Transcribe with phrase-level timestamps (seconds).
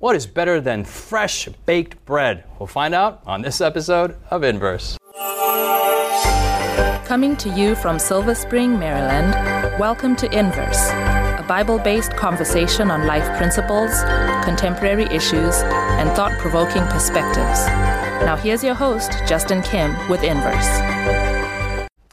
[0.00, 2.44] What is better than fresh baked bread?
[2.58, 4.96] We'll find out on this episode of Inverse.
[7.04, 9.34] Coming to you from Silver Spring, Maryland,
[9.78, 13.90] welcome to Inverse, a Bible based conversation on life principles,
[14.42, 15.56] contemporary issues,
[16.00, 17.66] and thought provoking perspectives.
[18.24, 21.29] Now, here's your host, Justin Kim, with Inverse.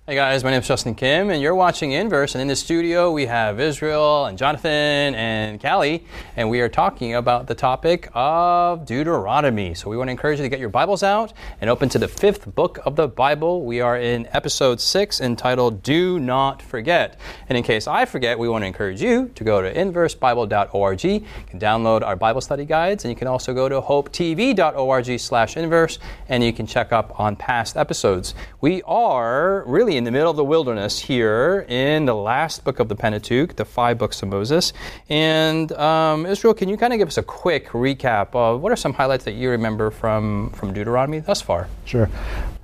[0.10, 2.34] Hey guys, my name is Justin Kim, and you're watching Inverse.
[2.34, 6.06] And in the studio, we have Israel and Jonathan and Callie,
[6.38, 9.74] and we are talking about the topic of Deuteronomy.
[9.74, 12.08] So we want to encourage you to get your Bibles out and open to the
[12.08, 13.66] fifth book of the Bible.
[13.66, 18.48] We are in episode six, entitled "Do Not Forget." And in case I forget, we
[18.48, 21.04] want to encourage you to go to inversebible.org.
[21.04, 26.44] You can download our Bible study guides, and you can also go to hopetv.org/inverse, and
[26.46, 28.34] you can check up on past episodes.
[28.62, 32.88] We are really in the middle of the wilderness here in the last book of
[32.88, 34.72] the Pentateuch, the five books of Moses.
[35.10, 38.76] And um, Israel, can you kind of give us a quick recap of what are
[38.76, 41.68] some highlights that you remember from, from Deuteronomy thus far?
[41.86, 42.10] Sure.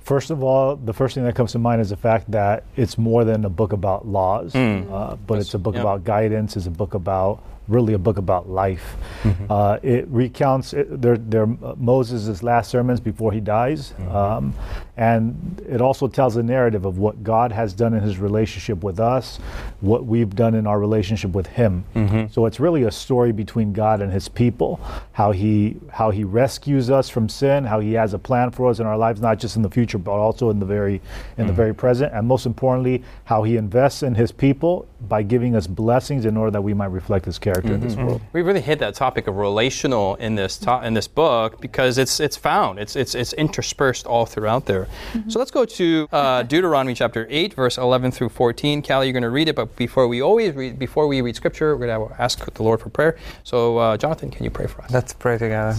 [0.02, 2.96] First of all, the first thing that comes to mind is the fact that it's
[2.96, 4.88] more than a book about laws, mm.
[4.92, 8.48] uh, but it's a book about guidance, it's a book about really a book about
[8.48, 8.96] life.
[9.22, 9.50] Mm-hmm.
[9.50, 14.14] Uh, it recounts it, their, their uh, Moses' last sermons before he dies, mm-hmm.
[14.14, 14.54] um,
[14.96, 19.00] and it also tells a narrative of what God has done in His relationship with
[19.00, 19.38] us,
[19.80, 21.84] what we've done in our relationship with Him.
[21.94, 22.32] Mm-hmm.
[22.32, 24.80] So it's really a story between God and His people,
[25.12, 28.78] how He how He rescues us from sin, how He has a plan for us
[28.78, 31.00] in our lives, not just in the future but also in the very in
[31.38, 31.56] the mm-hmm.
[31.56, 36.24] very present, and most importantly, how He invests in His people by giving us blessings
[36.24, 37.82] in order that we might reflect His character character mm-hmm.
[37.82, 38.06] in this mm-hmm.
[38.06, 38.20] world.
[38.32, 42.20] We really hit that topic of relational in this to- in this book because it's
[42.20, 44.86] it's found it's it's it's interspersed all throughout there.
[45.12, 45.30] Mm-hmm.
[45.30, 48.82] So let's go to uh, Deuteronomy chapter eight, verse eleven through fourteen.
[48.82, 51.76] Callie, you're going to read it, but before we always read before we read scripture,
[51.76, 53.16] we're going to ask the Lord for prayer.
[53.44, 54.90] So uh, Jonathan, can you pray for us?
[54.90, 55.76] Let's pray together.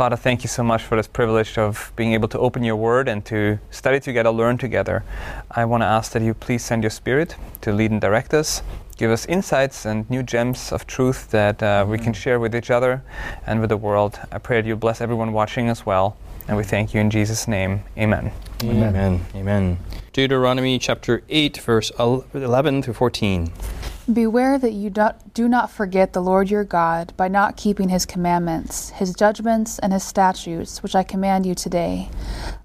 [0.00, 3.06] Father, thank you so much for this privilege of being able to open your word
[3.06, 5.04] and to study together, learn together.
[5.50, 8.62] I want to ask that you please send your spirit to lead and direct us,
[8.96, 12.70] give us insights and new gems of truth that uh, we can share with each
[12.70, 13.02] other
[13.46, 14.18] and with the world.
[14.32, 16.16] I pray that you bless everyone watching as well.
[16.48, 17.82] And we thank you in Jesus' name.
[17.98, 18.32] Amen.
[18.62, 18.96] Amen.
[18.96, 19.26] Amen.
[19.34, 19.78] Amen.
[20.14, 23.52] Deuteronomy chapter 8, verse 11 through 14.
[24.12, 24.92] Beware that you
[25.34, 29.92] do not forget the Lord your God by not keeping his commandments, his judgments, and
[29.92, 32.08] his statutes, which I command you today,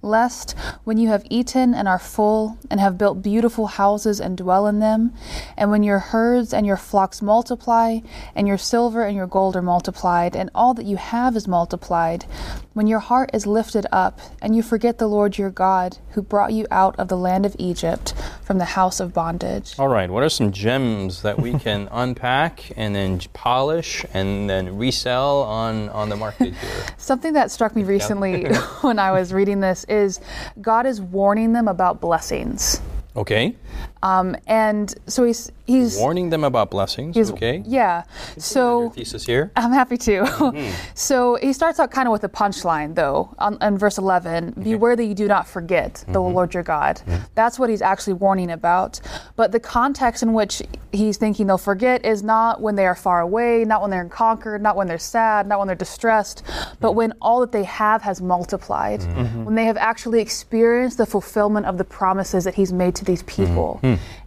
[0.01, 4.65] lest, when you have eaten and are full, and have built beautiful houses and dwell
[4.65, 5.13] in them,
[5.55, 7.99] and when your herds and your flocks multiply,
[8.33, 12.25] and your silver and your gold are multiplied, and all that you have is multiplied,
[12.73, 16.53] when your heart is lifted up, and you forget the Lord your God, who brought
[16.53, 19.75] you out of the land of Egypt from the house of bondage.
[19.77, 24.77] All right, what are some gems that we can unpack and then polish and then
[24.77, 26.85] resell on, on the market here?
[26.97, 28.45] Something that struck me recently
[28.81, 30.19] when I was reading this is
[30.61, 32.81] God is warning them about blessings.
[33.15, 33.55] Okay.
[34.03, 37.15] Um, and so he's he's warning them about blessings.
[37.31, 37.63] okay.
[37.65, 38.03] Yeah.
[38.37, 39.51] so thesis here.
[39.55, 40.23] I'm happy to.
[40.23, 40.73] Mm-hmm.
[40.93, 44.49] so he starts out kind of with a punchline, though, on, on verse 11.
[44.49, 44.63] Okay.
[44.63, 46.13] Beware that you do not forget mm-hmm.
[46.13, 46.97] the Lord your God.
[46.97, 47.23] Mm-hmm.
[47.35, 48.99] That's what he's actually warning about.
[49.35, 50.61] But the context in which
[50.91, 54.61] he's thinking they'll forget is not when they are far away, not when they're conquered,
[54.61, 56.43] not when they're sad, not when they're distressed,
[56.79, 56.97] but mm-hmm.
[56.97, 59.45] when all that they have has multiplied, mm-hmm.
[59.45, 63.23] when they have actually experienced the fulfillment of the promises that he's made to these
[63.23, 63.79] people.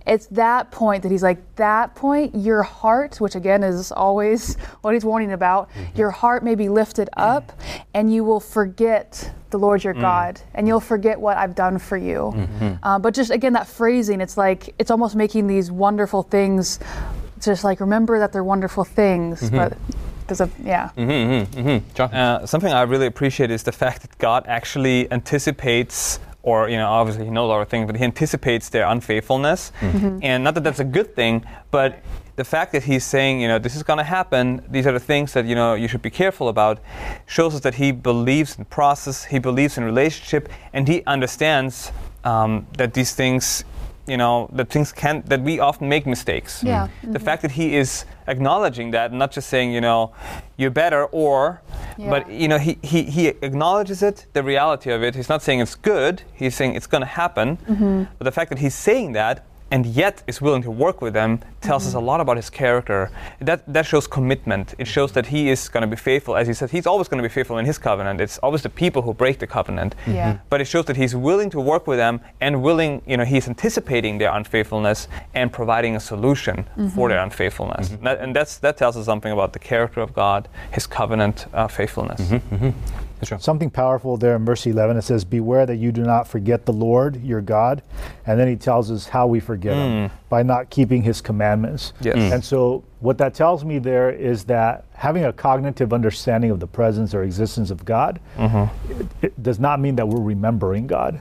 [0.08, 0.14] Mm-hmm.
[0.14, 4.94] It's that point that he's like, that point, your heart, which again is always what
[4.94, 5.96] he's warning about, mm-hmm.
[5.96, 7.52] your heart may be lifted up
[7.94, 10.00] and you will forget the Lord your mm.
[10.02, 12.32] God and you'll forget what I've done for you.
[12.34, 12.74] Mm-hmm.
[12.82, 16.78] Uh, but just again, that phrasing, it's like, it's almost making these wonderful things
[17.40, 19.56] just like remember that they're wonderful things, mm-hmm.
[19.56, 19.78] but
[20.26, 20.90] there's a yeah.
[20.96, 22.14] Mm-hmm, mm-hmm, mm-hmm.
[22.14, 26.88] Uh, something I really appreciate is the fact that God actually anticipates or you know
[26.88, 30.18] obviously he knows all things but he anticipates their unfaithfulness mm-hmm.
[30.22, 31.34] and not that that's a good thing
[31.70, 31.90] but
[32.36, 35.06] the fact that he's saying you know this is going to happen these are the
[35.12, 36.76] things that you know you should be careful about
[37.26, 41.92] shows us that he believes in process he believes in relationship and he understands
[42.24, 43.64] um, that these things
[44.06, 47.12] you know that things can that we often make mistakes yeah mm-hmm.
[47.12, 50.12] the fact that he is acknowledging that not just saying you know
[50.56, 51.62] you're better or
[51.96, 52.10] yeah.
[52.10, 55.60] but you know he, he he acknowledges it the reality of it he's not saying
[55.60, 58.04] it's good he's saying it's going to happen mm-hmm.
[58.18, 61.40] but the fact that he's saying that and yet is willing to work with them
[61.60, 61.88] tells mm-hmm.
[61.88, 63.10] us a lot about his character.
[63.40, 64.74] That that shows commitment.
[64.78, 66.36] It shows that he is going to be faithful.
[66.36, 68.20] As he said, he's always going to be faithful in his covenant.
[68.20, 69.94] It's always the people who break the covenant.
[70.06, 70.32] Yeah.
[70.32, 70.46] Mm-hmm.
[70.50, 73.48] But it shows that he's willing to work with them and willing, you know, he's
[73.48, 76.88] anticipating their unfaithfulness and providing a solution mm-hmm.
[76.88, 77.90] for their unfaithfulness.
[77.90, 78.04] Mm-hmm.
[78.04, 81.68] That, and that's that tells us something about the character of God, his covenant uh,
[81.68, 82.20] faithfulness.
[83.20, 83.38] Mm-hmm.
[83.38, 84.96] Something powerful there in verse 11.
[84.96, 87.82] It says, Beware that you do not forget the Lord your God.
[88.26, 90.08] And then he tells us how we forget mm.
[90.08, 91.92] him by not keeping his commandments.
[92.00, 92.16] Yes.
[92.16, 92.34] Mm.
[92.34, 96.66] And so, what that tells me there is that having a cognitive understanding of the
[96.66, 98.92] presence or existence of God mm-hmm.
[99.00, 101.20] it, it does not mean that we're remembering God.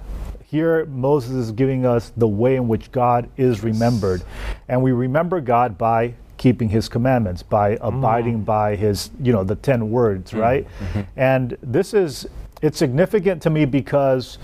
[0.49, 4.23] Here, Moses is giving us the way in which God is remembered.
[4.69, 7.79] And we remember God by keeping his commandments, by mm.
[7.81, 10.39] abiding by his, you know, the 10 words, mm.
[10.39, 10.67] right?
[10.79, 11.01] Mm-hmm.
[11.15, 12.27] And this is,
[12.61, 14.37] it's significant to me because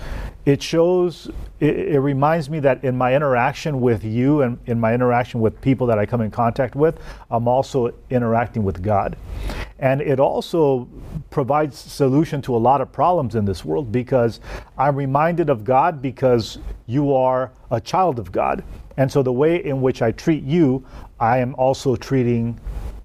[0.44, 4.92] it shows, it, it, reminds me that in my interaction with you and in my
[4.92, 6.98] interaction with people that I come in contact with,
[7.30, 9.16] I'm also interacting with God.
[9.78, 10.86] And it also
[11.30, 14.40] provides solution to a lot of problems in this world because
[14.76, 18.62] I'm reminded of God because you are a child of God.
[18.96, 20.84] And so the way in which I treat you,
[21.18, 22.60] I am also treating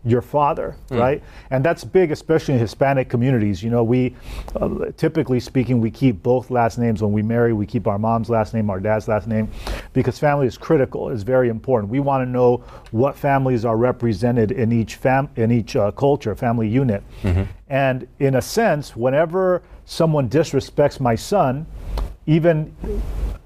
[0.06, 1.00] your father, mm.
[1.00, 1.24] right?
[1.52, 3.62] And that's big, especially in Hispanic communities.
[3.62, 4.16] You know, we,
[4.56, 7.54] uh, typically speaking, we keep both last names when we marry.
[7.54, 9.50] We keep our mom's last name, our dad's last name,
[9.94, 11.10] because family is critical.
[11.10, 11.92] It's very important.
[11.92, 16.34] We want to know what families are represented in each fam in each uh, culture,
[16.34, 17.04] family unit.
[17.24, 17.44] Mm-hmm.
[17.68, 21.68] And in a sense, whenever someone disrespects my son,
[22.30, 22.72] even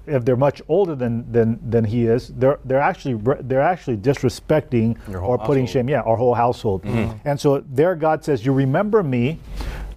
[0.06, 4.96] if they're much older than than than he is, they're they're actually they're actually disrespecting
[5.14, 6.82] or putting shame, yeah, our whole household.
[6.82, 7.26] Mm-hmm.
[7.26, 9.38] And so there, God says, "You remember me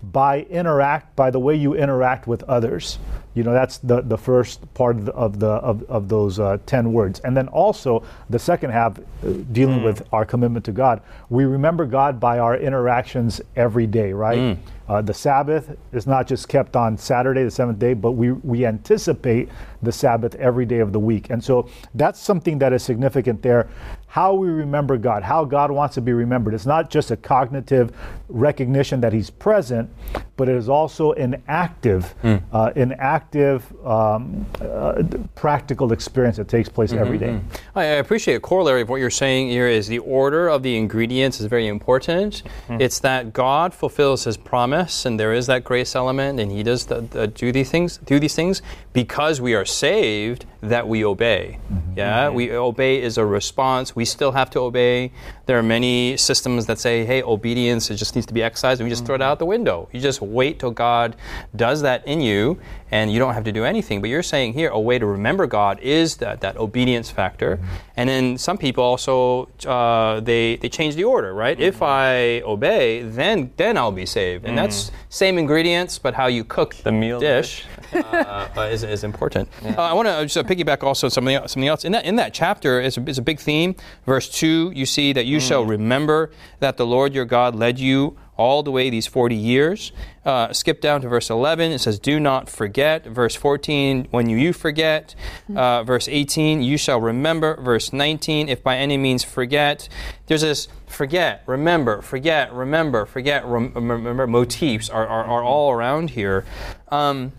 [0.01, 2.98] by interact by the way you interact with others."
[3.34, 6.57] You know, that's the, the first part of the of, the, of, of those uh,
[6.66, 9.04] ten words, and then also the second half, uh,
[9.51, 9.83] dealing mm.
[9.83, 11.01] with our commitment to God.
[11.30, 14.40] We remember God by our interactions every day, right?
[14.40, 14.57] Mm.
[14.88, 18.66] Uh, the Sabbath is not just kept on Saturday, the seventh day, but we, we
[18.66, 19.50] anticipate
[19.81, 21.30] the Sabbath every day of the week.
[21.30, 23.69] And so that's something that is significant there.
[24.18, 26.56] How we remember God, how God wants to be remembered.
[26.56, 27.96] It's not just a cognitive
[28.30, 29.92] recognition that He's present,
[30.38, 32.42] but it is also an active, mm.
[32.52, 35.04] uh, an active, um, uh,
[35.36, 37.30] practical experience that takes place mm-hmm, every day.
[37.30, 37.78] Mm-hmm.
[37.78, 41.40] I appreciate a corollary of what you're saying here is the order of the ingredients
[41.40, 42.42] is very important.
[42.69, 42.81] Mm.
[42.81, 46.88] It's that God fulfills His promise, and there is that grace element, and He does
[46.88, 51.60] the, the, do these things, do these things because we are saved that we obey.
[51.72, 51.98] Mm-hmm.
[51.98, 53.96] Yeah, we obey is a response.
[53.96, 55.12] We still have to obey.
[55.47, 58.85] There are many systems that say, "Hey, obedience it just needs to be exercised," and
[58.85, 59.07] we just mm-hmm.
[59.07, 59.89] throw it out the window.
[59.91, 61.15] You just wait till God
[61.55, 62.59] does that in you,
[62.91, 64.01] and you don't have to do anything.
[64.01, 67.57] But you're saying here, a way to remember God is that that obedience factor.
[67.57, 67.65] Mm-hmm.
[67.97, 71.59] And then some people also uh, they they change the order, right?
[71.59, 76.44] If I obey, then then I'll be saved, and that's same ingredients, but how you
[76.44, 77.65] cook the meal dish.
[77.94, 79.49] uh, is, is important.
[79.63, 79.75] Yeah.
[79.77, 82.81] Uh, I want to just piggyback also something something else in that in that chapter
[82.81, 83.75] is a, is a big theme.
[84.05, 85.48] Verse two, you see that you mm.
[85.48, 89.92] shall remember that the Lord your God led you all the way these 40 years.
[90.24, 91.72] Uh, skip down to verse 11.
[91.72, 93.06] It says, Do not forget.
[93.06, 95.16] Verse 14, when you, you forget.
[95.50, 95.57] Mm.
[95.57, 97.60] Uh, verse 18, you shall remember.
[97.60, 99.89] Verse 19, if by any means forget.
[100.28, 106.12] There's this forget, remember, forget, remember, forget, rem- remember motifs are, are, are all around
[106.12, 106.45] here.
[106.90, 107.33] Um,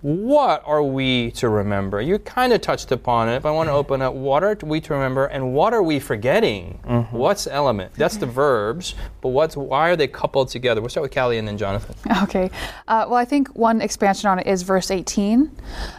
[0.00, 2.00] what are we to remember?
[2.00, 3.36] You kind of touched upon it.
[3.36, 5.98] If I want to open up, what are we to remember, and what are we
[5.98, 6.78] forgetting?
[6.86, 7.16] Mm-hmm.
[7.16, 7.94] What's element?
[7.94, 10.80] That's the verbs, but what's why are they coupled together?
[10.80, 11.96] We'll start with Callie and then Jonathan.
[12.22, 12.50] Okay.
[12.86, 15.50] Uh, well, I think one expansion on it is verse 18.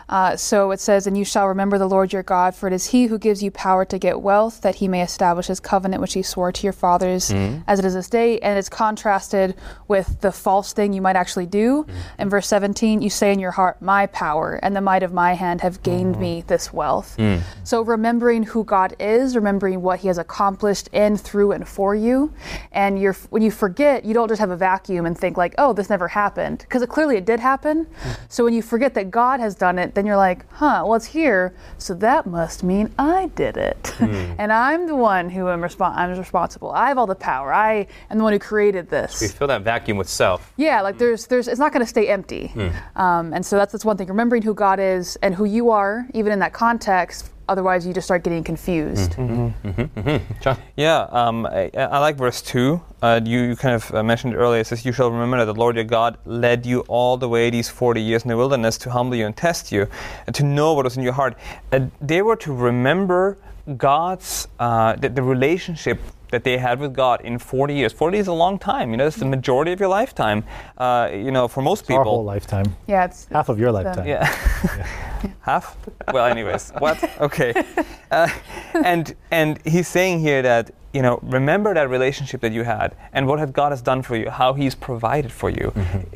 [0.08, 2.88] Uh, so it says, "And you shall remember the Lord your God, for it is
[2.88, 6.14] He who gives you power to get wealth, that He may establish His covenant which
[6.14, 7.62] He swore to your fathers, mm-hmm.
[7.68, 9.56] as it is this day." And it's contrasted
[9.88, 11.84] with the false thing you might actually do.
[11.84, 12.22] Mm-hmm.
[12.22, 15.34] In verse 17, you say in your heart my power and the might of my
[15.34, 16.20] hand have gained mm.
[16.26, 17.16] me this wealth.
[17.18, 17.42] Mm.
[17.64, 22.32] So remembering who God is, remembering what He has accomplished in, through, and for you,
[22.72, 25.74] and you're when you forget, you don't just have a vacuum and think like, oh,
[25.74, 27.86] this never happened, because it clearly it did happen.
[27.86, 28.20] Mm.
[28.30, 31.08] So when you forget that God has done it, then you're like, huh, well it's
[31.08, 34.36] here, so that must mean I did it, mm.
[34.42, 36.70] and I'm the one who am I'm responsible.
[36.72, 37.52] I have all the power.
[37.52, 39.16] I am the one who created this.
[39.16, 40.54] So you fill that vacuum with self.
[40.58, 42.72] Yeah, like there's there's it's not going to stay empty, mm.
[42.96, 44.10] um, and so that's that's one thing.
[44.10, 47.32] Remembering who God is and who you are, even in that context.
[47.48, 49.12] Otherwise, you just start getting confused.
[49.12, 49.70] Mm-hmm.
[49.70, 50.00] Mm-hmm.
[50.02, 50.62] Mm-hmm.
[50.76, 52.82] Yeah, um, I, I, like verse 2.
[53.02, 55.58] Uh, you, you, kind of uh, mentioned earlier, it says, You shall remember that the
[55.58, 58.90] Lord your God led you all the way these 40 years in the wilderness to
[58.90, 59.88] humble you and test you,
[60.28, 61.38] and to know what was in your heart.
[61.72, 63.38] Uh, they were to remember
[63.78, 67.94] God's uh, the, the relationship that they had with God in 40 years.
[67.94, 68.92] 40 is a long time.
[68.92, 70.44] You know, it's the majority of your lifetime.
[70.78, 72.00] Uh, you know, for most It's people.
[72.00, 72.76] Our whole lifetime.
[72.88, 74.08] Yeah, it's Half of your lifetime.
[74.08, 74.26] Yeah.
[75.42, 75.78] Half?
[76.14, 76.98] Well, anyways, what?
[77.20, 77.54] Okay.
[78.12, 78.28] Uh,
[78.74, 83.28] and and he's saying here that you know remember that relationship that you had and
[83.28, 85.72] what had God has done for you, how He's provided for you.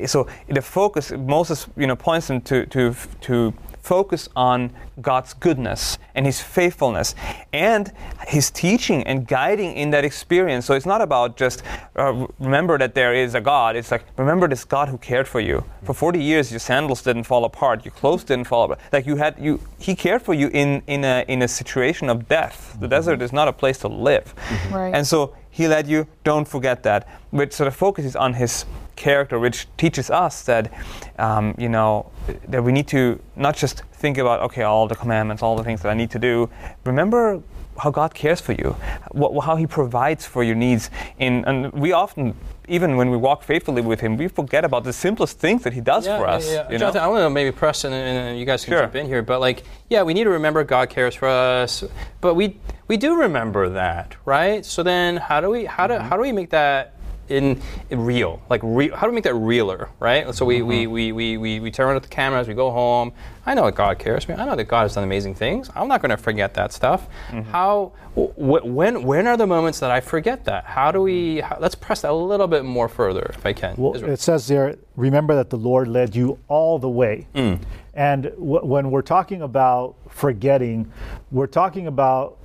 [0.08, 4.72] So the focus Moses you know points them to to to focus on
[5.02, 7.16] God's goodness and His faithfulness
[7.52, 7.92] and
[8.28, 10.66] His teaching and guiding in that experience.
[10.66, 11.64] So it's not about just
[11.98, 13.76] uh, remember that there is a God.
[13.76, 15.64] It's like remember this God who cared for you.
[15.84, 18.80] For 40 years, your sandals didn't fall apart, your clothes didn't fall apart.
[18.94, 22.28] Like you had you, He cared for you in in a in a situation of
[22.30, 22.78] death.
[22.80, 24.34] The desert is not a place to live,
[24.72, 24.96] Right.
[24.96, 26.08] and so He led you.
[26.24, 27.08] Don't forget that.
[27.30, 30.74] Which sort of focuses on His character, which teaches us that,
[31.20, 32.12] um, you know,
[32.48, 35.84] that we need to not just think about, okay, all the commandments, all the things
[35.84, 36.50] that I need to do.
[36.86, 37.44] Remember
[37.78, 38.76] how God cares for you,
[39.12, 40.90] what, how He provides for your needs.
[41.20, 42.36] In, and we often,
[42.68, 45.82] even when we walk faithfully with Him, we forget about the simplest things that He
[45.82, 46.50] does for us.
[46.52, 46.90] Yeah, you know?
[46.90, 48.82] I want to maybe press and, and you guys can Sure.
[48.82, 51.84] jump in here, but like, yeah, we need to remember God cares for us,
[52.22, 54.64] but we we do remember that, right?
[54.66, 56.08] So then, how do we how do Mm-hmm.
[56.08, 56.94] how do we make that
[57.34, 58.42] in, in real?
[58.50, 60.34] Like, re, how do we make that realer, right?
[60.34, 60.92] So we, we, Mm-hmm.
[60.94, 63.12] we, we, we, we turn on the cameras, we go home.
[63.46, 64.38] I know that God cares for me.
[64.38, 65.70] I know that God has done amazing things.
[65.76, 67.08] I'm not going to forget that stuff.
[67.30, 67.52] Mm-hmm.
[67.52, 70.64] How wh- when when are the moments that I forget that?
[70.66, 71.42] How do we?
[71.42, 73.76] How, let's press that a little bit more further, if I can.
[73.78, 74.14] Well, Israel.
[74.14, 77.28] it says there, remember that the Lord led you all the way.
[77.36, 77.60] Mm.
[77.96, 80.90] And w- when we're talking about forgetting,
[81.32, 82.38] we're talking about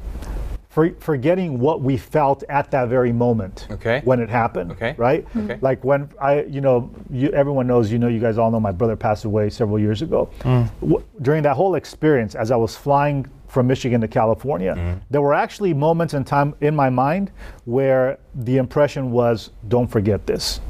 [0.69, 4.01] for- forgetting what we felt at that very moment Okay.
[4.05, 4.73] when it happened.
[4.73, 4.95] Okay.
[4.97, 5.27] Right?
[5.29, 5.51] Mm-hmm.
[5.51, 5.59] Okay.
[5.61, 8.73] Like when I, you know, you, everyone knows, you know, you guys all know my
[8.73, 10.31] brother passed away several years ago.
[10.41, 10.71] Mm.
[10.81, 14.99] W- during that whole experience, as I was flying from Michigan to California, mm-hmm.
[15.11, 17.31] there were actually moments in time in my mind
[17.65, 20.61] where the impression was, don't forget this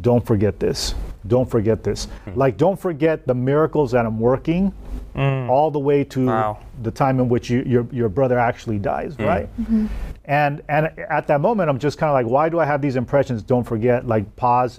[0.00, 0.94] don't forget this.
[1.26, 2.06] Don't forget this.
[2.24, 2.34] Hmm.
[2.38, 4.72] Like, don't forget the miracles that I'm working
[5.16, 5.48] Mm.
[5.48, 6.58] all the way to Wow.
[6.82, 9.26] the time in which you, your, your brother actually dies, mm.
[9.26, 9.60] right?
[9.60, 9.86] Mm-hmm.
[10.26, 12.96] And, and at that moment, I'm just kind of like, why do I have these
[12.96, 13.42] impressions?
[13.42, 14.78] Don't forget, like, pause,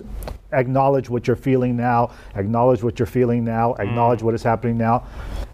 [0.51, 3.79] acknowledge what you're feeling now, acknowledge what you're feeling now, mm.
[3.79, 5.07] acknowledge what is happening now.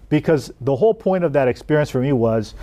[0.10, 2.54] Because the whole point of that experience for me was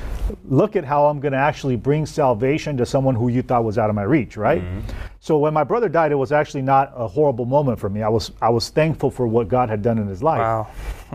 [0.45, 3.77] look at how I'm going to actually bring salvation to someone who you thought was
[3.77, 4.63] out of my reach, right?
[4.63, 4.81] Mm-hmm.
[5.21, 8.03] So when my brother died, it was actually not a horrible moment for me.
[8.03, 10.39] I was I was thankful for what God had done in his life.
[10.39, 10.69] Wow.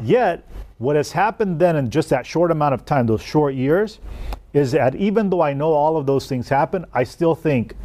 [0.04, 0.46] Yet,
[0.78, 4.00] what has happened then in just that short amount of time, those short years,
[4.54, 7.76] is that even though I know all of those things happen, I still think,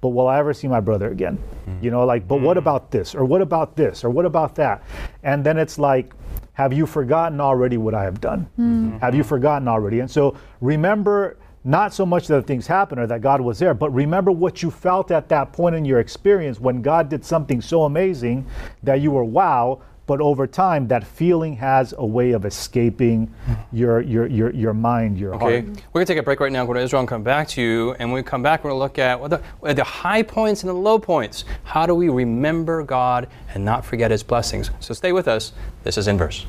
[0.00, 1.38] but will I ever see my brother again?
[1.80, 2.60] You know, like, but what mm.
[2.60, 3.14] about this?
[3.14, 4.04] Or what about this?
[4.04, 4.82] Or what about that?
[5.22, 6.12] And then it's like,
[6.54, 8.40] have you forgotten already what I have done?
[8.58, 8.88] Mm-hmm.
[8.88, 8.98] Mm-hmm.
[8.98, 10.00] Have you forgotten already?
[10.00, 13.90] And so remember not so much that things happened or that God was there, but
[13.90, 17.84] remember what you felt at that point in your experience when God did something so
[17.84, 18.44] amazing
[18.82, 19.80] that you were wow.
[20.06, 23.52] But over time, that feeling has a way of escaping hmm.
[23.72, 25.82] your your your, your mind, your Okay, heart.
[25.92, 26.66] we're gonna take a break right now.
[26.66, 27.92] Go to Israel and come back to you.
[27.92, 30.62] And when we come back, we're gonna look at what the, what the high points
[30.62, 31.44] and the low points.
[31.64, 34.70] How do we remember God and not forget His blessings?
[34.80, 35.52] So stay with us.
[35.84, 36.46] This is Inverse.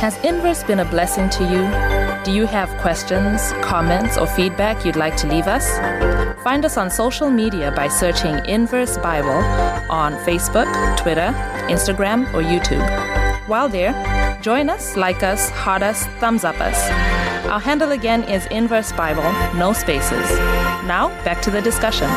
[0.00, 2.24] Has Inverse been a blessing to you?
[2.24, 5.78] Do you have questions, comments, or feedback you'd like to leave us?
[6.42, 9.44] Find us on social media by searching Inverse Bible
[9.90, 10.66] on Facebook,
[10.96, 11.34] Twitter,
[11.70, 12.86] Instagram, or YouTube.
[13.48, 13.92] While there,
[14.42, 16.78] join us, like us, heart us, thumbs up us.
[17.46, 20.30] Our handle again is Inverse Bible, no spaces.
[20.86, 22.08] Now, back to the discussion.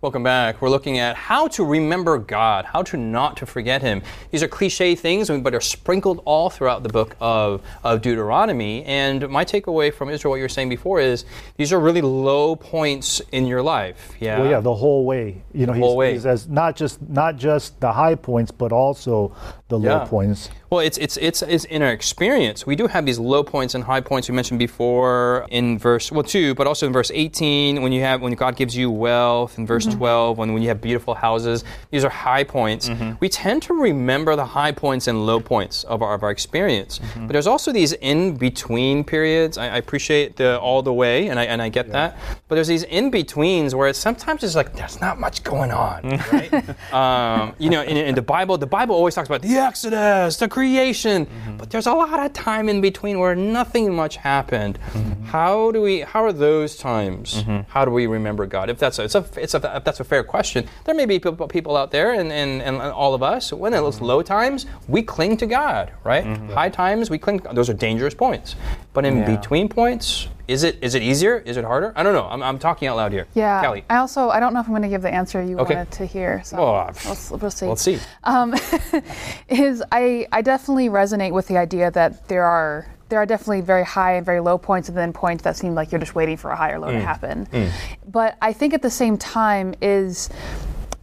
[0.00, 0.62] Welcome back.
[0.62, 4.00] We're looking at how to remember God, how to not to forget Him.
[4.30, 8.84] These are cliche things, but are sprinkled all throughout the book of, of Deuteronomy.
[8.84, 11.24] And my takeaway from Israel, what you were saying before, is
[11.56, 14.12] these are really low points in your life.
[14.20, 14.38] Yeah.
[14.38, 15.42] Well, yeah, the whole way.
[15.52, 16.12] You know, he's, whole way.
[16.12, 19.34] he says not just not just the high points, but also
[19.66, 19.98] the Yeah.
[19.98, 20.48] low points.
[20.70, 22.66] Well, it's, it's, it's, it's in our experience.
[22.66, 26.22] We do have these low points and high points we mentioned before in verse, well,
[26.22, 29.66] 2, but also in verse 18, when you have, when God gives you wealth, in
[29.66, 29.98] verse mm-hmm.
[29.98, 31.64] 12, when, when you have beautiful houses.
[31.90, 32.88] These are high points.
[32.88, 33.12] Mm-hmm.
[33.20, 36.98] We tend to remember the high points and low points of our, of our experience.
[36.98, 37.26] Mm-hmm.
[37.26, 39.56] But there's also these in between periods.
[39.56, 42.18] I, I appreciate the all the way, and I, and I get that.
[42.48, 46.02] But there's these in betweens where it's sometimes it's like, there's not much going on,
[46.32, 46.92] right?
[46.92, 50.48] um, you know, in, in the Bible, the Bible always talks about the Exodus, the
[50.58, 51.56] creation, mm-hmm.
[51.56, 54.76] but there's a lot of time in between where nothing much happened.
[54.76, 55.24] Mm-hmm.
[55.26, 56.00] How do we?
[56.00, 57.26] How are those times?
[57.34, 57.70] Mm-hmm.
[57.70, 58.68] How do we remember God?
[58.68, 61.20] If that's a, it's a, it's a, if that's a fair question, there may be
[61.20, 63.52] people, people out there, and, and, and all of us.
[63.52, 64.04] When it's mm-hmm.
[64.04, 66.24] low times, we cling to God, right?
[66.24, 66.50] Mm-hmm.
[66.50, 67.38] High times, we cling.
[67.52, 68.56] Those are dangerous points.
[68.94, 69.36] But in yeah.
[69.36, 71.36] between points, is it is it easier?
[71.36, 71.92] Is it harder?
[71.94, 72.24] I don't know.
[72.24, 73.26] I'm, I'm talking out loud here.
[73.34, 73.62] Yeah.
[73.62, 73.84] Callie.
[73.90, 75.76] I also I don't know if I'm going to give the answer you okay.
[75.76, 76.42] wanted to hear.
[76.42, 77.66] So well, let's, we'll see.
[77.66, 77.98] Let's see.
[78.24, 78.54] Um,
[79.48, 83.84] is I I definitely resonate with the idea that there are there are definitely very
[83.84, 86.50] high and very low points, and then points that seem like you're just waiting for
[86.50, 86.92] a higher low mm.
[86.92, 87.46] to happen.
[87.46, 87.70] Mm.
[88.06, 90.28] But I think at the same time is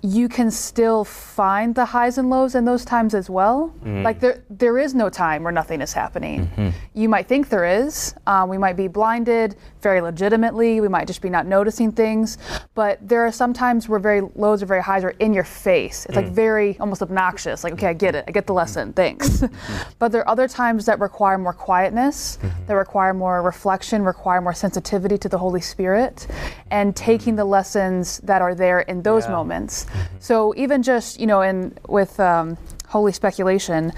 [0.06, 3.74] you can still find the highs and lows in those times as well.
[3.84, 4.04] Mm.
[4.04, 6.46] Like there, there is no time where nothing is happening.
[6.46, 6.70] Mm-hmm.
[6.94, 8.14] You might think there is.
[8.28, 10.80] Um, we might be blinded very legitimately.
[10.80, 12.38] We might just be not noticing things.
[12.76, 16.06] But there are some times where very lows or very highs are in your face.
[16.06, 16.24] It's mm.
[16.24, 17.64] like very almost obnoxious.
[17.64, 18.26] Like, okay, I get it.
[18.28, 18.94] I get the lesson.
[18.94, 19.30] Thanks.
[19.30, 19.90] Mm-hmm.
[20.00, 22.66] but there are other times that require more quietness, mm-hmm.
[22.68, 26.28] that require more reflection, require more sensitivity to the Holy Spirit,
[26.70, 27.38] and taking mm.
[27.38, 29.32] the lessons that are there in those yeah.
[29.32, 29.88] moments
[30.20, 33.92] so even just you know, in with um, holy speculation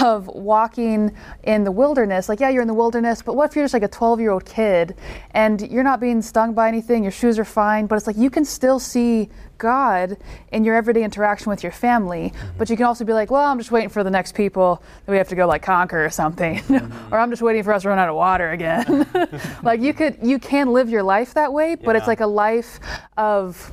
[0.00, 3.64] of walking in the wilderness, like yeah, you're in the wilderness, but what if you're
[3.64, 4.96] just like a 12 year old kid
[5.32, 8.30] and you're not being stung by anything, your shoes are fine, but it's like you
[8.30, 10.16] can still see God
[10.52, 12.58] in your everyday interaction with your family, mm-hmm.
[12.58, 15.12] but you can also be like, well, I'm just waiting for the next people that
[15.12, 17.14] we have to go like conquer or something, mm-hmm.
[17.14, 19.06] or I'm just waiting for us to run out of water again.
[19.62, 21.98] like you could, you can live your life that way, but yeah.
[21.98, 22.80] it's like a life
[23.16, 23.70] of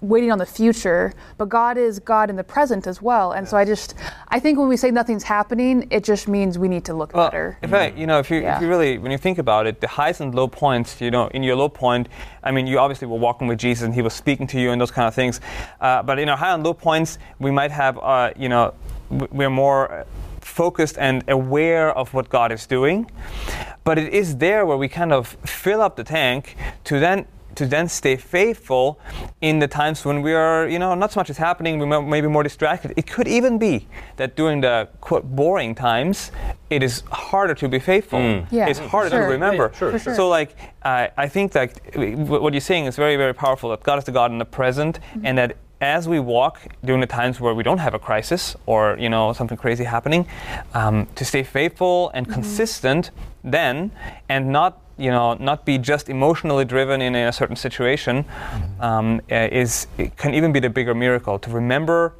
[0.00, 3.32] waiting on the future, but God is God in the present as well.
[3.32, 3.50] And yes.
[3.50, 3.94] so I just,
[4.28, 7.28] I think when we say nothing's happening, it just means we need to look well,
[7.28, 7.58] better.
[7.62, 8.56] In fact, you know, if you, yeah.
[8.56, 11.28] if you really, when you think about it, the highs and low points, you know,
[11.28, 12.08] in your low point,
[12.42, 14.80] I mean, you obviously were walking with Jesus and he was speaking to you and
[14.80, 15.40] those kind of things.
[15.80, 18.74] Uh, but in our high and low points, we might have, uh, you know,
[19.10, 20.06] we're more
[20.40, 23.10] focused and aware of what God is doing.
[23.84, 27.66] But it is there where we kind of fill up the tank to then to
[27.66, 29.00] then stay faithful
[29.40, 32.20] in the times when we are, you know, not so much is happening, we may
[32.20, 32.92] be more distracted.
[32.96, 36.30] It could even be that during the quote boring times,
[36.70, 38.18] it is harder to be faithful.
[38.18, 38.46] Mm.
[38.50, 39.20] Yeah, it's harder sure.
[39.20, 39.70] to remember.
[39.72, 40.14] Yeah, sure, sure.
[40.14, 43.70] So, like, uh, I think that what you're saying is very, very powerful.
[43.70, 45.26] That God is the God in the present, mm-hmm.
[45.26, 48.96] and that as we walk during the times where we don't have a crisis or
[48.98, 50.26] you know something crazy happening,
[50.74, 52.34] um, to stay faithful and mm-hmm.
[52.34, 53.10] consistent
[53.44, 53.90] then,
[54.28, 58.24] and not you know, not be just emotionally driven in a certain situation,
[58.80, 59.86] um, uh, is
[60.16, 62.14] can even be the bigger miracle to remember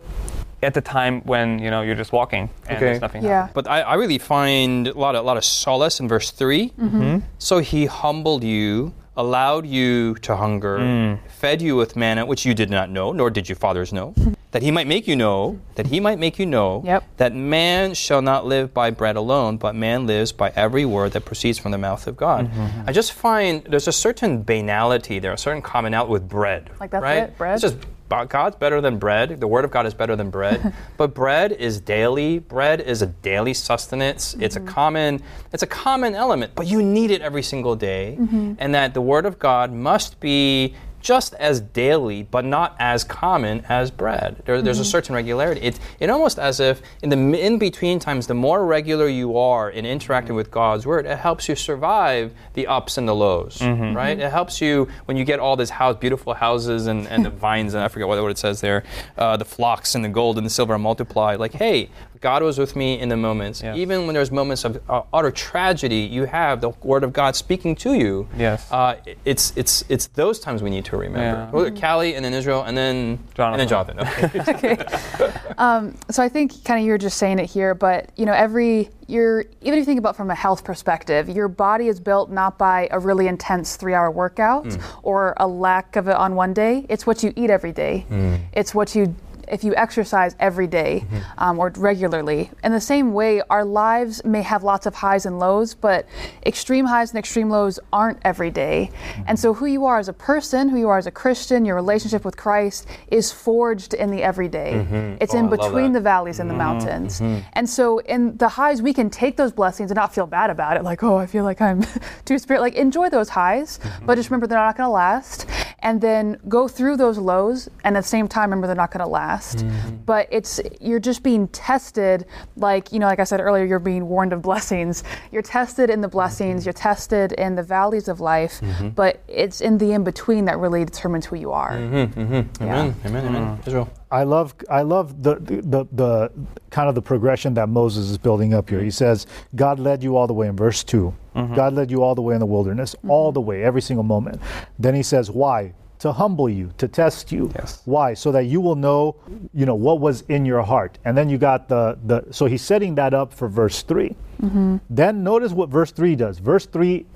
[0.62, 2.86] at the time when you know you're just walking and okay.
[2.86, 3.22] there's nothing.
[3.22, 3.46] Yeah.
[3.46, 3.52] Happening.
[3.54, 6.70] But I, I, really find a lot of a lot of solace in verse 3
[6.70, 7.18] mm-hmm.
[7.38, 11.18] So he humbled you allowed you to hunger, mm.
[11.28, 14.14] fed you with manna, which you did not know, nor did your fathers know,
[14.52, 17.04] that he might make you know, that he might make you know, yep.
[17.16, 21.24] that man shall not live by bread alone, but man lives by every word that
[21.24, 22.50] proceeds from the mouth of God.
[22.50, 22.88] Mm-hmm.
[22.88, 26.70] I just find there's a certain banality there, a certain commonality with bread.
[26.80, 27.16] Like that's right?
[27.24, 27.54] it, bread?
[27.54, 27.76] It's just
[28.08, 29.40] God's better than bread.
[29.40, 30.72] The Word of God is better than bread.
[30.96, 32.38] but bread is daily.
[32.38, 34.32] Bread is a daily sustenance.
[34.32, 34.42] Mm-hmm.
[34.42, 34.68] It's a mm-hmm.
[34.68, 35.22] common.
[35.52, 38.16] It's a common element, but you need it every single day.
[38.18, 38.54] Mm-hmm.
[38.58, 43.64] And that the Word of God must be just as daily, but not as common
[43.68, 44.42] as bread.
[44.44, 44.82] There, there's mm-hmm.
[44.82, 45.60] a certain regularity.
[45.60, 49.70] It, it almost as if in the in between times, the more regular you are
[49.70, 50.36] in interacting mm-hmm.
[50.36, 53.96] with God's word, it helps you survive the ups and the lows, mm-hmm.
[53.96, 54.18] right?
[54.18, 57.74] It helps you when you get all these house, beautiful houses and, and the vines,
[57.74, 58.84] and I forget what, what it says there,
[59.16, 61.36] uh, the flocks and the gold and the silver multiply.
[61.36, 63.62] Like, hey, God was with me in the moments.
[63.62, 63.76] Yes.
[63.76, 67.74] Even when there's moments of uh, utter tragedy, you have the Word of God speaking
[67.76, 68.28] to you.
[68.36, 68.70] Yes.
[68.70, 71.64] Uh, it's it's it's those times we need to remember.
[71.64, 71.80] Yeah.
[71.80, 73.60] Callie, and then Israel, and then Jonathan.
[73.60, 74.50] And then Jonathan.
[74.50, 74.76] Okay.
[75.28, 75.40] okay.
[75.58, 78.90] Um, so I think kind of you're just saying it here, but you know, every
[79.06, 82.58] you're even if you think about from a health perspective, your body is built not
[82.58, 85.00] by a really intense three-hour workout mm.
[85.02, 86.86] or a lack of it on one day.
[86.88, 88.06] It's what you eat every day.
[88.10, 88.40] Mm.
[88.52, 89.14] It's what you
[89.48, 91.38] if you exercise every day, mm-hmm.
[91.38, 92.50] um, or regularly.
[92.64, 96.06] In the same way, our lives may have lots of highs and lows, but
[96.44, 98.90] extreme highs and extreme lows aren't every day.
[98.92, 99.22] Mm-hmm.
[99.28, 101.76] And so, who you are as a person, who you are as a Christian, your
[101.76, 104.74] relationship with Christ is forged in the everyday.
[104.74, 105.16] Mm-hmm.
[105.20, 106.58] It's oh, in between the valleys and the mm-hmm.
[106.58, 107.20] mountains.
[107.20, 107.48] Mm-hmm.
[107.52, 110.76] And so, in the highs, we can take those blessings and not feel bad about
[110.76, 111.84] it, like, oh, I feel like I'm
[112.24, 112.60] too spirit.
[112.60, 115.46] Like, enjoy those highs, but just remember they're not going to last.
[115.80, 119.04] And then go through those lows, and at the same time, remember they're not going
[119.04, 119.58] to last past.
[119.58, 119.96] Mm-hmm.
[120.04, 124.08] But it's you're just being tested, like you know, like I said earlier, you're being
[124.08, 125.04] warned of blessings.
[125.32, 126.60] You're tested in the blessings.
[126.60, 126.66] Mm-hmm.
[126.66, 128.60] You're tested in the valleys of life.
[128.60, 128.90] Mm-hmm.
[128.90, 131.72] But it's in the in between that really determines who you are.
[131.72, 132.20] Mm-hmm.
[132.20, 132.62] Mm-hmm.
[132.62, 132.94] Amen.
[133.02, 133.08] Yeah.
[133.08, 133.26] Amen.
[133.26, 133.60] Amen.
[133.66, 133.90] Israel.
[134.10, 136.32] I love I love the, the the
[136.70, 138.80] kind of the progression that Moses is building up here.
[138.80, 141.14] He says, God led you all the way in verse 2.
[141.54, 144.40] God led you all the way in the wilderness, all the way, every single moment.
[144.78, 145.74] Then he says, Why?
[146.00, 147.50] To humble you, to test you.
[147.54, 147.80] Yes.
[147.86, 148.14] Why?
[148.14, 149.16] So that you will know,
[149.54, 150.98] you know, what was in your heart.
[151.04, 154.14] And then you got the the so he's setting that up for verse 3.
[154.42, 154.76] mm-hmm.
[154.90, 156.38] Then notice what verse 3 does.
[156.38, 157.06] Verse 3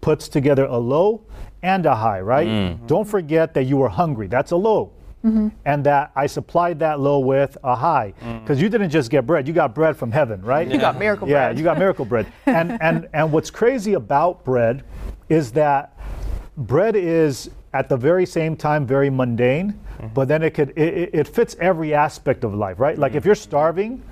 [0.00, 1.22] puts together a low
[1.62, 2.86] and a high, right?
[2.86, 4.26] Don't forget that you were hungry.
[4.26, 4.92] That's a low.
[5.24, 5.48] Mm-hmm.
[5.64, 8.12] And that I supplied that low with a high.
[8.42, 10.68] Because you didn't just get bread, you got bread from heaven, right?
[10.70, 11.56] You got miracle yeah, bread.
[11.56, 12.26] Yeah, you got miracle bread.
[12.46, 14.84] And and and what's crazy about bread
[15.28, 15.98] is that
[16.56, 19.78] bread is at the very same time very mundane,
[20.14, 22.98] but then it could it, it- it fits every aspect of life, right?
[22.98, 24.02] Like if you're starving,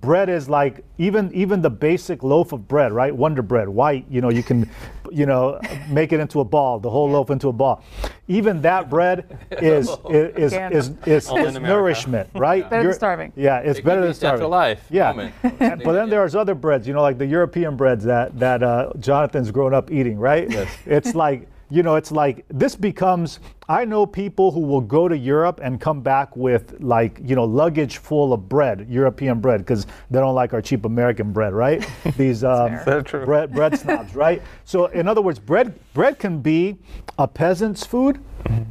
[0.00, 3.14] bread is like even even the basic loaf of bread, right?
[3.14, 4.68] Wonder bread, white, you know, you can
[5.12, 7.82] you know make it into a ball, the whole loaf into a ball.
[8.28, 10.72] Even that bread is is Again.
[10.72, 11.76] is is, Only in is America.
[11.76, 12.62] nourishment, right?
[12.70, 13.32] Better than You're- starving.
[13.36, 14.40] Yeah, it's It better than be starving.
[14.44, 15.30] afterlife Yeah.
[15.42, 19.50] but then there's other breads, you know, like the European breads that that uh, Jonathan's
[19.50, 20.48] grown up eating, right?
[20.50, 20.68] Yes.
[20.86, 23.40] It's like you know, it's like this becomes.
[23.68, 27.44] I know people who will go to Europe and come back with like you know
[27.44, 31.88] luggage full of bread, European bread, because they don't like our cheap American bread, right?
[32.16, 32.84] These um, fair.
[32.84, 33.24] Very true.
[33.24, 34.42] bread bread snobs, right?
[34.64, 36.76] So in other words, bread bread can be
[37.18, 38.18] a peasant's food,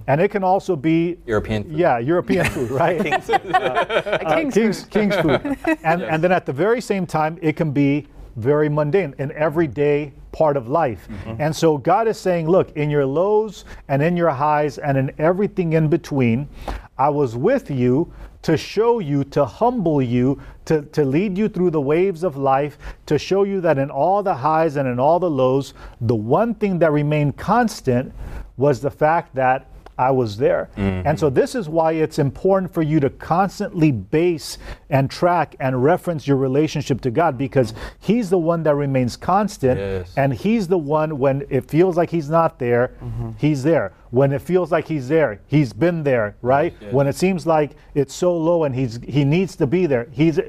[0.07, 1.77] and it can also be European food.
[1.77, 2.99] Yeah, European food, right?
[3.39, 4.91] A uh, king's king's, food.
[4.91, 5.57] king's food.
[5.83, 10.13] And, and then at the very same time, it can be very mundane, an everyday
[10.31, 11.07] part of life.
[11.07, 11.41] Mm-hmm.
[11.41, 15.11] And so God is saying, look, in your lows and in your highs and in
[15.17, 16.47] everything in between,
[16.97, 18.11] I was with you
[18.41, 22.77] to show you, to humble you, to, to lead you through the waves of life,
[23.05, 26.53] to show you that in all the highs and in all the lows, the one
[26.53, 28.13] thing that remained constant
[28.55, 29.67] was the fact that
[29.99, 30.69] I was there.
[30.77, 31.07] Mm-hmm.
[31.07, 34.57] And so this is why it's important for you to constantly base
[34.89, 39.77] and track and reference your relationship to God because He's the one that remains constant.
[39.77, 40.13] Yes.
[40.15, 43.31] And He's the one when it feels like He's not there, mm-hmm.
[43.37, 43.91] He's there.
[44.11, 46.73] When it feels like He's there, He's been there, right?
[46.91, 50.39] When it seems like it's so low and He's He needs to be there, He's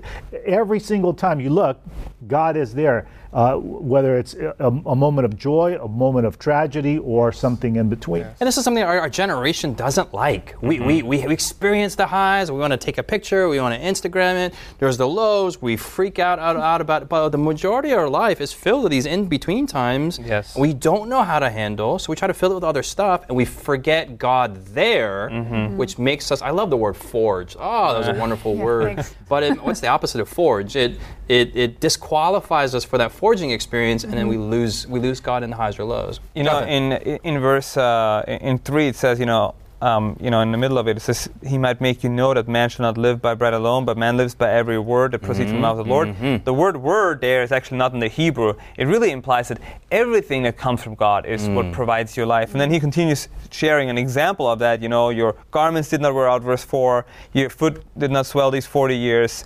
[0.47, 1.81] every single time you look,
[2.27, 3.07] God is there.
[3.33, 7.89] Uh, whether it's a, a moment of joy, a moment of tragedy, or something in
[7.89, 8.23] between.
[8.23, 10.57] And this is something our, our generation doesn't like.
[10.61, 13.81] We, we, we, we experience the highs, we want to take a picture, we want
[13.81, 14.55] to Instagram it.
[14.81, 17.09] There's the lows, we freak out, out, out about it.
[17.09, 20.19] But the majority of our life is filled with these in between times.
[20.19, 20.57] Yes.
[20.57, 23.27] We don't know how to handle, so we try to fill it with other stuff
[23.29, 25.77] and we forget God there, mm-hmm.
[25.77, 26.41] which makes us.
[26.43, 27.57] I love the word forge.
[27.59, 28.21] Oh, that was a uh-huh.
[28.21, 28.97] wonderful Yeah, word.
[28.97, 29.15] thanks.
[29.29, 30.77] But it, what's the opposite of forge?
[30.77, 34.51] It, it, it disqualifies us for that forging experience and then we mm-hmm.
[34.51, 36.21] lose, we lose God in the highs or lows.
[36.35, 36.93] You know, Jonathan.
[36.93, 40.59] in in verse uh, in three, it says, you know, um, you know, in the
[40.59, 43.23] middle of it, it says, "He might make you know that man shall not live
[43.23, 45.77] by bread alone, but man lives by every word that proceeds from the mm-hmm.
[45.77, 46.45] mouth of the Lord." Mm-hmm.
[46.45, 48.55] The word "word" there is actually not in the Hebrew.
[48.77, 49.59] It really implies that
[49.91, 51.73] everything that comes from God is what mm.
[51.73, 52.53] provides your life.
[52.53, 54.83] And then he continues sharing an example of that.
[54.83, 57.07] You know, your garments did not wear out, verse four.
[57.33, 59.45] Your foot did not swell these forty years.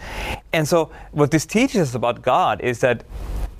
[0.52, 3.04] And so, what this teaches us about God is that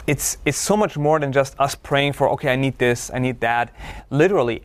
[0.07, 3.19] it's it's so much more than just us praying for okay i need this i
[3.19, 3.75] need that
[4.11, 4.63] literally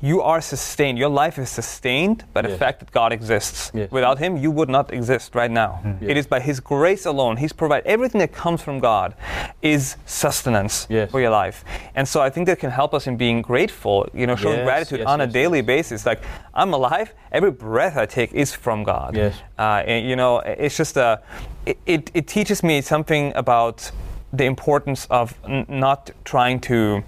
[0.00, 2.58] you are sustained your life is sustained by the Yes.
[2.58, 3.90] fact that god exists Yes.
[3.90, 7.52] without him you would not exist right now it is by his grace alone he's
[7.52, 9.14] provided everything that comes from god
[9.60, 11.10] is sustenance Yes.
[11.10, 11.64] for your life
[11.96, 14.64] and so i think that can help us in being grateful you know showing Yes,
[14.66, 15.66] gratitude yes, on a yes, daily yes.
[15.66, 16.20] basis like
[16.54, 19.34] i'm alive every breath i take is from god Yes.
[19.58, 21.20] uh, and, you know, it's just a,
[21.66, 23.90] it, it, it teaches me something about
[24.32, 27.02] the importance of n- not trying to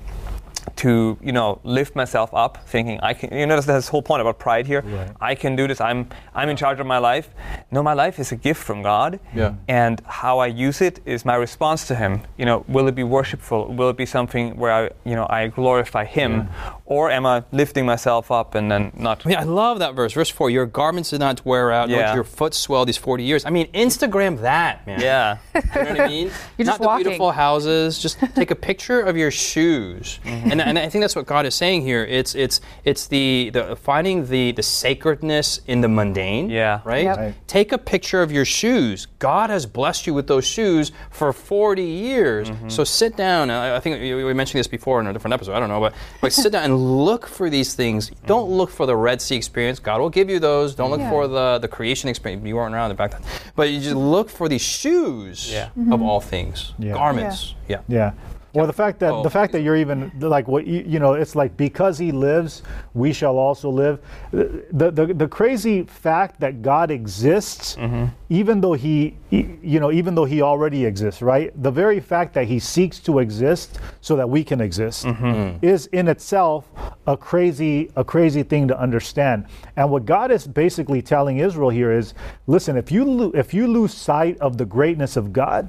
[0.80, 4.20] to you know lift myself up thinking i can you know there's this whole point
[4.22, 4.80] about pride here?
[4.80, 5.10] Right.
[5.20, 5.80] i can do this.
[5.88, 6.00] I'm
[6.34, 7.26] i'm in charge of my life.
[7.70, 9.20] No my life is a gift from god.
[9.34, 9.54] Yeah.
[9.68, 12.12] and how i use it is my response to him.
[12.38, 13.60] You know will it be worshipful?
[13.78, 16.48] Will it be something where i you know i glorify him
[16.90, 20.12] or am i lifting myself up and then not I mean, I love that verse.
[20.12, 22.09] Verse 4 Your garments did not wear out, nor Yeah.
[22.09, 23.44] did your foot swell these 40 years.
[23.46, 25.00] I mean, Instagram that, man.
[25.00, 26.26] yeah You know what I mean?
[26.59, 27.05] You're Not just the walking.
[27.05, 27.98] beautiful houses.
[27.98, 30.50] Just take a picture of your shoes, Mm-hmm.
[30.53, 32.05] and, and I think that's what God is saying here.
[32.05, 36.50] It's it's it's the, the finding the the sacredness in the mundane.
[36.50, 36.81] Yeah.
[36.85, 37.05] Right?
[37.05, 37.16] Yep.
[37.16, 37.35] Right.
[37.46, 39.07] Take a picture of your shoes.
[39.18, 42.50] God has blessed you with those shoes for 40 years.
[42.50, 42.68] Mm-hmm.
[42.68, 43.50] So sit down.
[43.50, 45.55] I I think we we mentioned this before in a different episode.
[45.55, 48.10] I don't know, but like sit down and look for these things.
[48.26, 48.54] Don't Mm-hmm.
[48.60, 49.78] look for the Red Sea experience.
[49.78, 50.74] God will give you those.
[50.74, 51.10] Don't look Yeah.
[51.10, 52.44] for the the creation experience.
[52.46, 53.22] You weren't around back then,
[53.54, 55.68] but you just look for these shoes Yeah.
[55.94, 56.94] of all things, Yeah.
[56.94, 57.54] garments.
[57.68, 57.80] Yeah.
[57.88, 58.12] Yeah.
[58.52, 59.22] Or the fact that Oh.
[59.22, 62.62] the fact that you're even like what you, you know, it's like because he lives,
[62.94, 63.98] we shall also live.
[64.32, 68.06] The the, the crazy fact that God exists, mm-hmm.
[68.28, 71.50] even though he, he- you know, even though he already exists, right?
[71.62, 75.24] The very fact that he seeks to exist so that we can exist mm-hmm.
[75.24, 75.58] mm.
[75.62, 76.62] is in itself
[77.06, 79.46] a crazy a crazy thing to understand.
[79.76, 82.14] And what God is basically telling Israel here is,
[82.46, 85.68] listen, if you lo- if you lose sight of the greatness of God,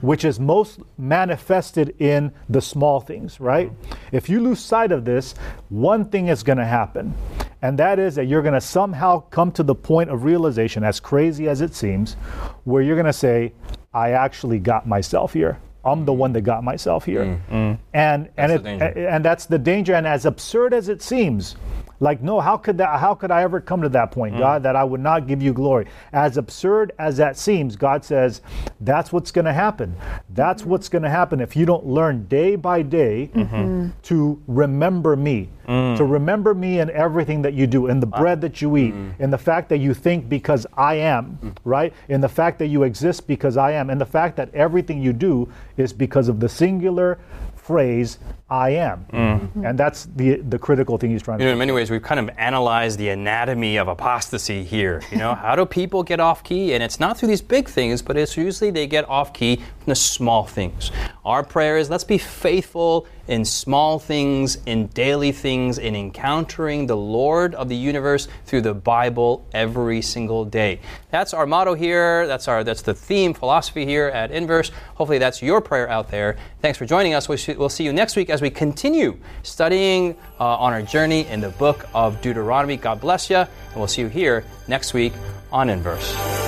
[0.00, 2.17] which is most manifested in
[2.48, 3.72] the small things, right?
[4.12, 5.34] If you lose sight of this,
[5.68, 7.14] one thing is going to happen.
[7.62, 11.00] And that is that you're going to somehow come to the point of realization, as
[11.00, 12.14] crazy as it seems,
[12.64, 13.52] where you're going to say,
[13.92, 15.58] I actually got myself here.
[15.84, 17.24] I'm the one that got myself here.
[17.24, 17.78] Mm, mm.
[17.94, 21.56] And and the it, and that's the danger and as absurd as it seems
[22.00, 24.38] like no how could that how could i ever come to that point mm.
[24.38, 25.86] god that i would not give you glory?
[26.12, 28.40] As absurd as that seems god says
[28.80, 29.96] that's what's going to happen.
[30.30, 30.66] That's mm.
[30.66, 33.54] what's going to happen if you don't learn day by day mm-hmm.
[33.54, 33.92] mm.
[34.04, 35.50] to remember me.
[35.96, 39.30] To remember me in everything that you do in the bread that you eat in
[39.30, 41.92] the fact that you think because i am right?
[42.08, 45.12] In the fact that you exist because i am and the fact that everything you
[45.12, 47.18] do is because of the singular
[47.54, 48.18] phrase
[48.50, 49.04] I am.
[49.12, 49.66] Mm-hmm.
[49.66, 52.02] And that's the the critical thing he's trying You know, to in many ways, we've
[52.02, 55.02] kind of analyzed the anatomy of apostasy here.
[55.10, 56.72] You know, how do people get off key?
[56.72, 59.86] And it's not through these big things, but it's usually they get off key from
[59.86, 60.90] the small things.
[61.26, 66.96] Our prayer is let's be faithful in small things, in daily things, in encountering the
[66.96, 70.80] Lord of the universe through the Bible every single day.
[71.10, 72.26] That's our motto here.
[72.26, 74.70] That's our that's the theme philosophy here at Inverse.
[74.94, 76.36] Hopefully, that's your prayer out there.
[76.62, 77.28] Thanks for joining us.
[77.28, 81.26] We'll see- we'll see you next week as we continue studying uh, on our journey
[81.26, 82.76] in the book of Deuteronomy.
[82.76, 85.12] God bless you, and we'll see you here next week
[85.50, 86.47] on Inverse.